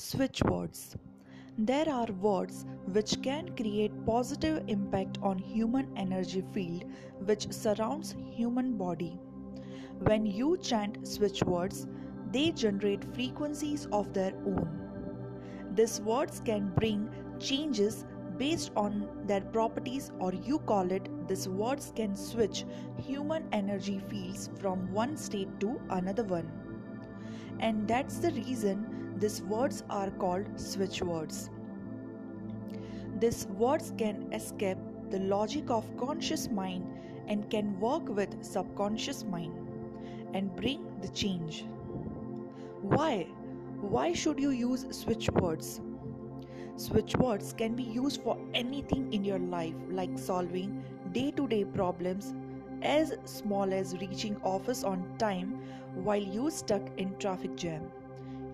[0.00, 0.96] Switch words.
[1.58, 6.84] There are words which can create positive impact on human energy field
[7.24, 9.18] which surrounds human body.
[9.98, 11.88] When you chant switch words,
[12.30, 14.68] they generate frequencies of their own.
[15.74, 17.10] These words can bring
[17.40, 18.04] changes
[18.36, 22.64] based on their properties or you call it these words can switch
[22.98, 26.48] human energy fields from one state to another one
[27.58, 31.50] and that's the reason these words are called switch words.
[33.18, 34.78] These words can escape
[35.10, 36.86] the logic of conscious mind
[37.26, 39.52] and can work with subconscious mind
[40.34, 41.64] and bring the change.
[42.80, 43.26] Why?
[43.80, 45.80] Why should you use switch words?
[46.76, 52.34] Switch words can be used for anything in your life like solving day-to-day problems
[52.82, 55.60] as small as reaching office on time
[55.94, 57.82] while you stuck in traffic jam.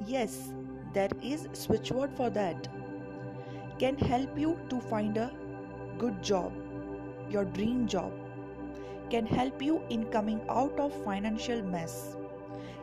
[0.07, 0.53] Yes,
[0.93, 2.69] there is switch word for that.
[3.79, 5.33] Can help you to find a
[5.99, 6.53] good job,
[7.31, 8.13] your dream job.
[9.11, 12.17] Can help you in coming out of financial mess.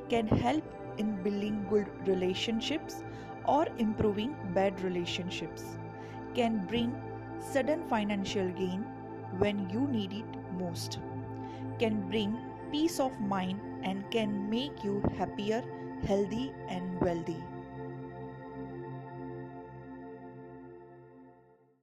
[0.09, 0.63] Can help
[0.97, 3.03] in building good relationships
[3.45, 5.77] or improving bad relationships.
[6.35, 6.95] Can bring
[7.39, 8.85] sudden financial gain
[9.39, 10.25] when you need it
[10.59, 10.99] most
[11.81, 12.37] can bring
[12.71, 15.63] peace of mind and can make you happier,
[16.03, 17.41] healthy, and wealthy.